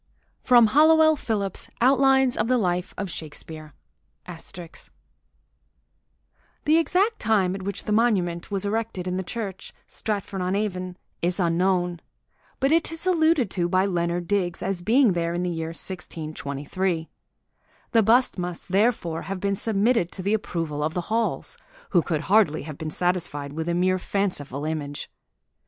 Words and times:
[Sidenote: 0.43 0.71
Halliwell 0.71 1.15
Phillipps's 1.15 1.69
Outlines 1.79 2.35
of 2.35 2.47
the 2.47 2.57
Life 2.57 2.91
of 2.97 3.11
Shakespeare. 3.11 3.75
*] 4.05 4.25
"The 6.67 6.77
exact 6.79 7.19
time 7.19 7.53
at 7.53 7.61
which 7.61 7.83
the 7.83 7.91
monument 7.91 8.49
was 8.49 8.65
erected 8.65 9.07
in 9.07 9.17
the 9.17 9.21
church" 9.23 9.75
(Stratford 9.85 10.41
on 10.41 10.55
Avon) 10.55 10.97
"is 11.21 11.39
unknown, 11.39 11.99
but 12.59 12.71
it 12.71 12.91
is 12.91 13.05
alluded 13.05 13.51
to 13.51 13.69
by 13.69 13.85
Leonard 13.85 14.27
Digges 14.27 14.63
as 14.63 14.81
being 14.81 15.13
there 15.13 15.35
in 15.35 15.43
the 15.43 15.51
year 15.51 15.67
1623. 15.67 17.07
The 17.91 18.01
bust 18.01 18.39
must, 18.39 18.69
therefore, 18.69 19.21
have 19.21 19.39
been 19.39 19.53
submitted 19.53 20.11
to 20.13 20.23
the 20.23 20.33
approval 20.33 20.81
of 20.81 20.95
the 20.95 21.13
Halls, 21.13 21.59
who 21.91 22.01
could 22.01 22.21
hardly 22.21 22.63
have 22.63 22.79
been 22.79 22.89
satisfied 22.89 23.53
with 23.53 23.69
a 23.69 23.75
mere 23.75 23.99
fanciful 23.99 24.65
image. 24.65 25.11